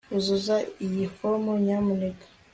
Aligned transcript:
Uzuza 0.17 0.55
iyi 0.85 1.05
fomu 1.15 1.51
nyamuneka 1.65 2.25